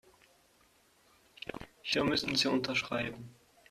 Hier 1.83 2.03
müssen 2.03 2.33
Sie 2.33 2.47
unterschreiben. 2.47 3.35